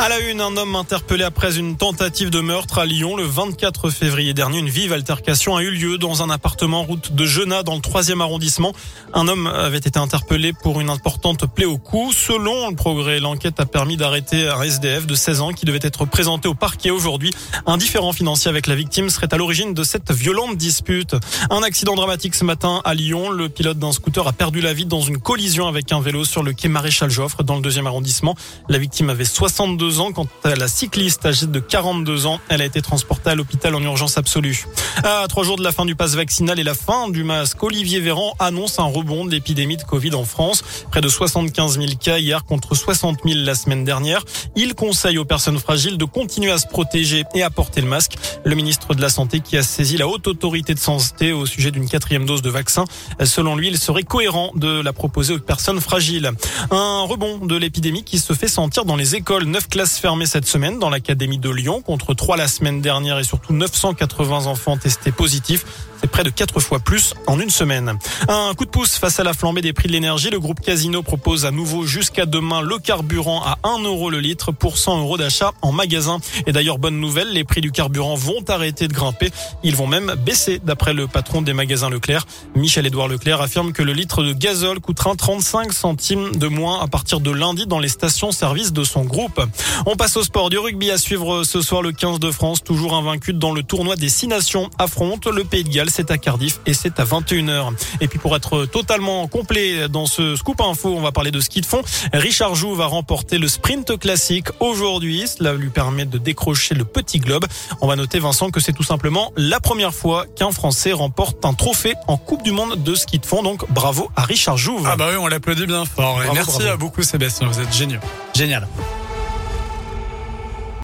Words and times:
À 0.00 0.08
la 0.08 0.20
une, 0.20 0.40
un 0.40 0.56
homme 0.56 0.76
interpellé 0.76 1.24
après 1.24 1.58
une 1.58 1.76
tentative 1.76 2.30
de 2.30 2.38
meurtre 2.38 2.78
à 2.78 2.86
Lyon 2.86 3.16
le 3.16 3.24
24 3.24 3.90
février 3.90 4.32
dernier. 4.32 4.60
Une 4.60 4.68
vive 4.68 4.92
altercation 4.92 5.56
a 5.56 5.62
eu 5.62 5.72
lieu 5.72 5.98
dans 5.98 6.22
un 6.22 6.30
appartement 6.30 6.84
route 6.84 7.12
de 7.12 7.24
Genat 7.24 7.64
dans 7.64 7.74
le 7.74 7.80
troisième 7.80 8.20
arrondissement. 8.20 8.72
Un 9.12 9.26
homme 9.26 9.48
avait 9.48 9.78
été 9.78 9.98
interpellé 9.98 10.52
pour 10.52 10.80
une 10.80 10.88
importante 10.88 11.52
plaie 11.52 11.64
au 11.64 11.78
cou. 11.78 12.12
Selon 12.12 12.70
le 12.70 12.76
progrès, 12.76 13.18
l'enquête 13.18 13.58
a 13.58 13.66
permis 13.66 13.96
d'arrêter 13.96 14.46
un 14.48 14.62
SDF 14.62 15.04
de 15.04 15.16
16 15.16 15.40
ans 15.40 15.52
qui 15.52 15.66
devait 15.66 15.80
être 15.82 16.04
présenté 16.04 16.46
au 16.46 16.54
parquet 16.54 16.90
aujourd'hui. 16.90 17.32
Un 17.66 17.76
différent 17.76 18.12
financier 18.12 18.48
avec 18.48 18.68
la 18.68 18.76
victime 18.76 19.10
serait 19.10 19.34
à 19.34 19.36
l'origine 19.36 19.74
de 19.74 19.82
cette 19.82 20.12
violente 20.12 20.56
dispute. 20.56 21.16
Un 21.50 21.64
accident 21.64 21.96
dramatique 21.96 22.36
ce 22.36 22.44
matin 22.44 22.82
à 22.84 22.94
Lyon. 22.94 23.30
Le 23.30 23.48
pilote 23.48 23.80
d'un 23.80 23.90
scooter 23.90 24.28
a 24.28 24.32
perdu 24.32 24.60
la 24.60 24.74
vie 24.74 24.86
dans 24.86 25.02
une 25.02 25.18
collision 25.18 25.66
avec 25.66 25.90
un 25.90 26.00
vélo 26.00 26.24
sur 26.24 26.44
le 26.44 26.52
quai 26.52 26.68
Maréchal 26.68 27.10
Joffre 27.10 27.42
dans 27.42 27.56
le 27.56 27.62
deuxième 27.62 27.88
arrondissement. 27.88 28.36
La 28.68 28.78
victime 28.78 29.10
avait 29.10 29.24
62 29.24 29.87
ans. 30.00 30.12
Quant 30.12 30.26
à 30.44 30.54
la 30.54 30.68
cycliste 30.68 31.24
âgée 31.26 31.46
de 31.46 31.60
42 31.60 32.26
ans, 32.26 32.40
elle 32.48 32.62
a 32.62 32.64
été 32.64 32.80
transportée 32.82 33.30
à 33.30 33.34
l'hôpital 33.34 33.74
en 33.74 33.82
urgence 33.82 34.18
absolue. 34.18 34.66
À 35.02 35.26
trois 35.28 35.44
jours 35.44 35.56
de 35.56 35.64
la 35.64 35.72
fin 35.72 35.84
du 35.84 35.94
pass 35.94 36.14
vaccinal 36.14 36.58
et 36.58 36.64
la 36.64 36.74
fin 36.74 37.08
du 37.08 37.24
masque, 37.24 37.62
Olivier 37.62 38.00
Véran 38.00 38.34
annonce 38.38 38.78
un 38.78 38.84
rebond 38.84 39.24
de 39.24 39.30
l'épidémie 39.30 39.76
de 39.76 39.82
Covid 39.82 40.14
en 40.14 40.24
France. 40.24 40.62
Près 40.90 41.00
de 41.00 41.08
75 41.08 41.78
000 41.78 41.92
cas 42.00 42.18
hier 42.18 42.44
contre 42.44 42.74
60 42.74 43.20
000 43.24 43.40
la 43.40 43.54
semaine 43.54 43.84
dernière. 43.84 44.24
Il 44.56 44.74
conseille 44.74 45.18
aux 45.18 45.24
personnes 45.24 45.58
fragiles 45.58 45.98
de 45.98 46.04
continuer 46.04 46.50
à 46.50 46.58
se 46.58 46.66
protéger 46.66 47.24
et 47.34 47.42
à 47.42 47.50
porter 47.50 47.80
le 47.80 47.88
masque. 47.88 48.16
Le 48.44 48.54
ministre 48.54 48.94
de 48.94 49.00
la 49.00 49.08
Santé 49.08 49.40
qui 49.40 49.56
a 49.56 49.62
saisi 49.62 49.96
la 49.96 50.06
haute 50.08 50.26
autorité 50.26 50.74
de 50.74 50.78
santé 50.78 51.32
au 51.32 51.46
sujet 51.46 51.70
d'une 51.70 51.88
quatrième 51.88 52.26
dose 52.26 52.42
de 52.42 52.50
vaccin. 52.50 52.84
Selon 53.24 53.56
lui, 53.56 53.68
il 53.68 53.78
serait 53.78 54.02
cohérent 54.02 54.50
de 54.54 54.80
la 54.80 54.92
proposer 54.92 55.34
aux 55.34 55.38
personnes 55.38 55.80
fragiles. 55.80 56.30
Un 56.70 57.02
rebond 57.02 57.38
de 57.38 57.56
l'épidémie 57.56 58.04
qui 58.04 58.18
se 58.18 58.32
fait 58.32 58.48
sentir 58.48 58.84
dans 58.84 58.96
les 58.96 59.14
écoles. 59.14 59.44
Neuf 59.44 59.68
classes 59.78 60.00
fermées 60.00 60.26
cette 60.26 60.44
semaine 60.44 60.80
dans 60.80 60.90
l'académie 60.90 61.38
de 61.38 61.50
Lyon 61.50 61.82
contre 61.82 62.12
trois 62.12 62.36
la 62.36 62.48
semaine 62.48 62.80
dernière 62.80 63.20
et 63.20 63.22
surtout 63.22 63.52
980 63.52 64.46
enfants 64.46 64.76
testés 64.76 65.12
positifs. 65.12 65.64
C'est 66.00 66.10
près 66.10 66.22
de 66.22 66.30
quatre 66.30 66.60
fois 66.60 66.78
plus 66.78 67.14
en 67.26 67.40
une 67.40 67.50
semaine. 67.50 67.98
Un 68.28 68.54
coup 68.54 68.64
de 68.64 68.70
pouce 68.70 68.96
face 68.96 69.18
à 69.18 69.24
la 69.24 69.34
flambée 69.34 69.62
des 69.62 69.72
prix 69.72 69.88
de 69.88 69.92
l'énergie. 69.92 70.30
Le 70.30 70.38
groupe 70.38 70.60
Casino 70.60 71.02
propose 71.02 71.44
à 71.44 71.50
nouveau 71.50 71.86
jusqu'à 71.86 72.24
demain 72.24 72.60
le 72.60 72.78
carburant 72.78 73.42
à 73.42 73.58
1 73.64 73.82
euro 73.82 74.08
le 74.08 74.20
litre 74.20 74.52
pour 74.52 74.78
100 74.78 75.00
euros 75.00 75.18
d'achat 75.18 75.52
en 75.60 75.72
magasin. 75.72 76.18
Et 76.46 76.52
d'ailleurs, 76.52 76.78
bonne 76.78 77.00
nouvelle, 77.00 77.32
les 77.32 77.42
prix 77.42 77.60
du 77.60 77.72
carburant 77.72 78.14
vont 78.14 78.44
arrêter 78.48 78.86
de 78.86 78.92
grimper. 78.92 79.30
Ils 79.64 79.74
vont 79.74 79.88
même 79.88 80.14
baisser 80.24 80.60
d'après 80.62 80.94
le 80.94 81.08
patron 81.08 81.42
des 81.42 81.52
magasins 81.52 81.90
Leclerc. 81.90 82.26
Michel-Édouard 82.54 83.08
Leclerc 83.08 83.40
affirme 83.40 83.72
que 83.72 83.82
le 83.82 83.92
litre 83.92 84.22
de 84.22 84.32
gazole 84.32 84.78
coûtera 84.78 85.16
35 85.16 85.72
centimes 85.72 86.36
de 86.36 86.46
moins 86.46 86.80
à 86.80 86.86
partir 86.86 87.20
de 87.20 87.30
lundi 87.30 87.66
dans 87.66 87.80
les 87.80 87.88
stations-service 87.88 88.72
de 88.72 88.84
son 88.84 89.04
groupe. 89.04 89.40
On 89.86 89.96
passe 89.96 90.16
au 90.16 90.22
sport 90.22 90.48
du 90.48 90.58
rugby 90.58 90.92
à 90.92 90.98
suivre 90.98 91.42
ce 91.42 91.60
soir 91.60 91.82
le 91.82 91.90
15 91.90 92.20
de 92.20 92.30
France, 92.30 92.62
toujours 92.62 92.94
invaincu 92.94 93.32
dans 93.32 93.52
le 93.52 93.62
tournoi 93.64 93.96
des 93.96 94.08
six 94.08 94.28
nations, 94.28 94.70
affronte 94.78 95.26
le 95.26 95.42
Pays 95.44 95.64
de 95.64 95.70
Galles. 95.70 95.87
C'est 95.88 96.10
à 96.10 96.18
Cardiff 96.18 96.60
et 96.66 96.74
c'est 96.74 97.00
à 97.00 97.04
21h. 97.04 97.72
Et 98.00 98.08
puis 98.08 98.18
pour 98.18 98.34
être 98.36 98.66
totalement 98.66 99.26
complet 99.26 99.88
dans 99.88 100.06
ce 100.06 100.36
scoop 100.36 100.60
info, 100.60 100.94
on 100.96 101.00
va 101.00 101.12
parler 101.12 101.30
de 101.30 101.40
ski 101.40 101.60
de 101.60 101.66
fond. 101.66 101.82
Richard 102.12 102.54
Joux 102.54 102.74
va 102.74 102.86
remporter 102.86 103.38
le 103.38 103.48
sprint 103.48 103.98
classique 103.98 104.48
aujourd'hui. 104.60 105.26
Cela 105.26 105.52
lui 105.54 105.70
permet 105.70 106.04
de 106.04 106.18
décrocher 106.18 106.74
le 106.74 106.84
petit 106.84 107.18
globe. 107.18 107.46
On 107.80 107.86
va 107.86 107.96
noter 107.96 108.18
Vincent 108.18 108.50
que 108.50 108.60
c'est 108.60 108.72
tout 108.72 108.82
simplement 108.82 109.32
la 109.36 109.60
première 109.60 109.94
fois 109.94 110.26
qu'un 110.36 110.50
Français 110.50 110.92
remporte 110.92 111.44
un 111.44 111.54
trophée 111.54 111.94
en 112.06 112.16
Coupe 112.16 112.42
du 112.42 112.52
Monde 112.52 112.82
de 112.82 112.94
ski 112.94 113.18
de 113.18 113.26
fond. 113.26 113.42
Donc 113.42 113.64
bravo 113.70 114.10
à 114.16 114.22
Richard 114.22 114.56
Jouve. 114.56 114.86
Ah 114.90 114.96
bah 114.96 115.08
oui, 115.10 115.16
on 115.16 115.26
l'applaudit 115.26 115.66
bien 115.66 115.84
fort. 115.84 116.16
Bravo, 116.16 116.32
Merci 116.34 116.50
bravo. 116.58 116.68
à 116.68 116.76
beaucoup 116.76 117.02
Sébastien, 117.02 117.48
vous 117.48 117.60
êtes 117.60 117.74
génial. 117.74 118.00
Génial. 118.34 118.66